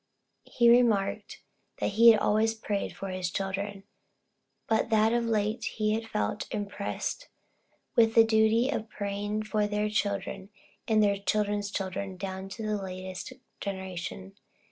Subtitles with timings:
[0.47, 1.43] He remarked,
[1.77, 3.83] that he had always prayed for his children,
[4.65, 7.27] but that of late he had felt impressed
[7.95, 10.49] with the duty of praying for their children
[10.87, 14.33] and their children's children down to the latest generation.